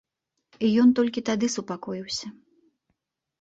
І 0.67 0.69
ён 0.83 0.89
толькі 0.99 1.23
тады 1.29 1.51
супакоіўся. 1.57 2.27